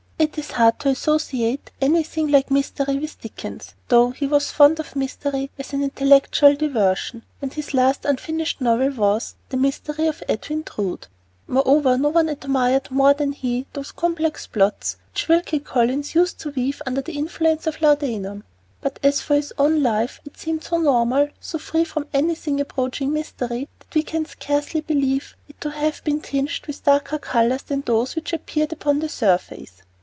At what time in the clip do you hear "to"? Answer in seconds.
0.81-0.89, 16.41-16.51, 25.61-25.71